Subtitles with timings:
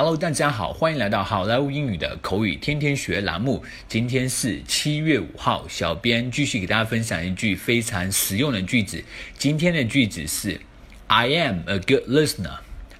[0.00, 3.64] Hello，大家好，欢迎来到好莱坞英语的口语天天学栏目。
[3.88, 9.02] 今天是七月五号，小编继续给大家分享一句非常实用的句子。
[9.36, 10.60] 今天的句子是
[11.08, 12.58] I am a good listener.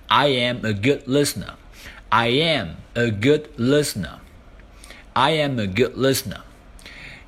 [0.09, 1.55] I am a good listener.
[2.09, 4.19] I am a good listener.
[5.13, 6.41] I am a good listener.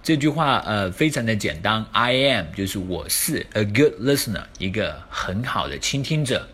[0.03, 6.49] 这句话呃非常的简单，I am 就是我是 a good listener，一个很好的倾听者。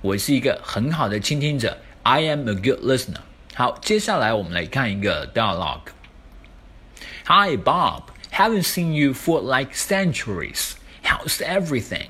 [0.00, 1.76] 我是一个很好的倾听者。
[2.03, 3.21] I am a good listener。
[3.55, 10.73] 好，接下来我们来看一个 dialogue。Hi Bob, haven't seen you for like centuries.
[11.03, 12.09] How's everything?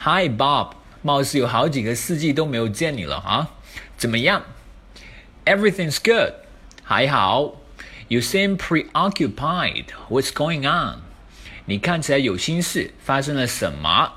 [0.00, 3.50] Hi Bob，貌似有好几个世纪都没有见你了啊，
[3.96, 4.42] 怎么样？
[5.44, 6.34] Everything's good，
[6.82, 7.60] 还好。
[8.08, 9.86] You seem preoccupied.
[10.08, 11.00] What's going on?
[11.66, 14.12] 你看起来有心事，发生了什么？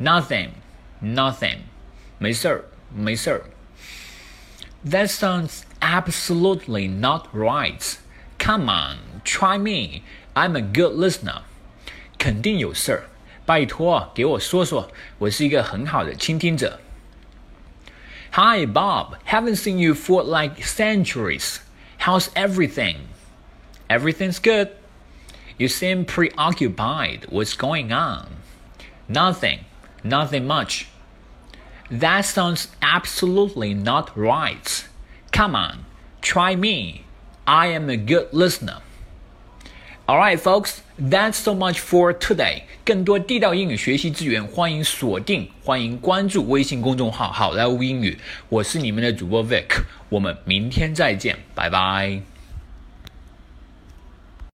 [0.00, 0.50] Nothing,
[1.02, 1.58] nothing，
[2.18, 3.42] 没事儿，没事儿。
[4.84, 7.98] that sounds absolutely not right.
[8.38, 10.02] Come on, try me.
[10.34, 11.42] I'm a good listener.
[12.18, 13.02] 肯定有事儿，
[13.46, 16.80] 拜托给我说说，我是一个很好的倾听者。
[18.32, 21.58] Hi Bob, haven't seen you for like centuries.
[22.00, 22.96] How's everything?
[23.88, 24.68] Everything's good.
[25.56, 27.26] You seem preoccupied.
[27.30, 28.26] What's going on?
[29.08, 29.60] Nothing.
[30.04, 30.86] Nothing much.
[31.92, 34.84] That sounds absolutely not right.
[35.32, 35.84] Come on,
[36.20, 37.04] try me.
[37.46, 38.82] I am a good listener.
[40.06, 42.62] Alright, folks, that's so much for today.
[42.84, 48.18] 更多地道英语学习资源，欢迎锁定，欢迎关注微信公众号“好莱坞英语”。
[48.48, 52.31] 我是你们的主播 Vic，我们明天再见，拜拜。